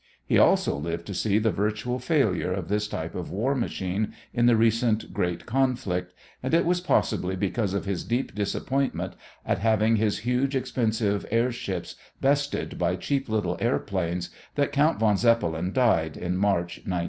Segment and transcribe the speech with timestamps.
[0.25, 4.47] He also lived to see the virtual failure of this type of war machine in
[4.47, 9.13] the recent great conflict, and it was possibly because of his deep disappointment
[9.45, 15.71] at having his huge expensive airships bested by cheap little airplanes that Count von Zeppelin
[15.71, 16.99] died in March, 1917.